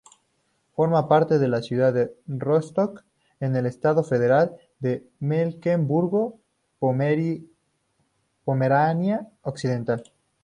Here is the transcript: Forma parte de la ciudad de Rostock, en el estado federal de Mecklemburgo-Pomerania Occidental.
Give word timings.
Forma 0.71 1.07
parte 1.07 1.37
de 1.37 1.47
la 1.47 1.61
ciudad 1.61 1.93
de 1.93 2.11
Rostock, 2.25 3.03
en 3.39 3.55
el 3.55 3.67
estado 3.67 4.03
federal 4.03 4.57
de 4.79 5.07
Mecklemburgo-Pomerania 5.19 7.45
Occidental. 9.43 10.03